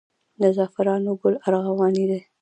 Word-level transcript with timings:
د 0.41 0.43
زعفرانو 0.55 1.11
ګل 1.21 1.35
ارغواني 1.47 2.05
دی 2.09 2.19